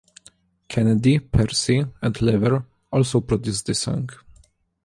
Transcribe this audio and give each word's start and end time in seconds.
Kennedy, 0.67 1.19
Percy 1.19 1.85
and 2.01 2.19
Lever 2.23 2.65
also 2.91 3.21
produced 3.21 3.67
the 3.67 3.75
song. 3.75 4.09